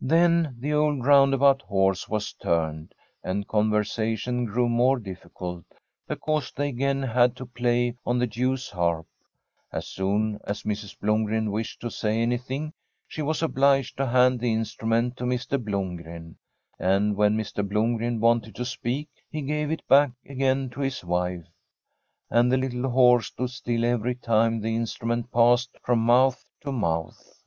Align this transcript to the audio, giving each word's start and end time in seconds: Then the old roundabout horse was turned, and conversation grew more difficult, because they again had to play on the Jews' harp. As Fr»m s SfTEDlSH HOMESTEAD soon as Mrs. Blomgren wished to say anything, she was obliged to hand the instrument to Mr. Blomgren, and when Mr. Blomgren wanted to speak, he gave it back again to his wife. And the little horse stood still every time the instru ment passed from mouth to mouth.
Then 0.00 0.56
the 0.58 0.72
old 0.72 1.04
roundabout 1.04 1.60
horse 1.60 2.08
was 2.08 2.32
turned, 2.32 2.94
and 3.22 3.46
conversation 3.46 4.46
grew 4.46 4.66
more 4.66 4.98
difficult, 4.98 5.66
because 6.06 6.50
they 6.50 6.70
again 6.70 7.02
had 7.02 7.36
to 7.36 7.44
play 7.44 7.94
on 8.06 8.18
the 8.18 8.26
Jews' 8.26 8.70
harp. 8.70 9.06
As 9.70 9.92
Fr»m 9.92 9.92
s 9.92 9.92
SfTEDlSH 9.92 10.00
HOMESTEAD 10.00 10.00
soon 10.00 10.40
as 10.44 10.62
Mrs. 10.62 10.98
Blomgren 10.98 11.50
wished 11.50 11.80
to 11.82 11.90
say 11.90 12.18
anything, 12.18 12.72
she 13.06 13.20
was 13.20 13.42
obliged 13.42 13.98
to 13.98 14.06
hand 14.06 14.40
the 14.40 14.54
instrument 14.54 15.18
to 15.18 15.24
Mr. 15.24 15.62
Blomgren, 15.62 16.36
and 16.78 17.14
when 17.14 17.36
Mr. 17.36 17.62
Blomgren 17.62 18.20
wanted 18.20 18.54
to 18.54 18.64
speak, 18.64 19.10
he 19.30 19.42
gave 19.42 19.70
it 19.70 19.86
back 19.86 20.12
again 20.24 20.70
to 20.70 20.80
his 20.80 21.04
wife. 21.04 21.44
And 22.30 22.50
the 22.50 22.56
little 22.56 22.88
horse 22.88 23.26
stood 23.26 23.50
still 23.50 23.84
every 23.84 24.14
time 24.14 24.62
the 24.62 24.74
instru 24.74 25.08
ment 25.08 25.30
passed 25.30 25.76
from 25.82 25.98
mouth 25.98 26.48
to 26.62 26.72
mouth. 26.72 27.44